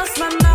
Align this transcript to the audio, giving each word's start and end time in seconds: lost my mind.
lost 0.00 0.18
my 0.18 0.28
mind. 0.30 0.49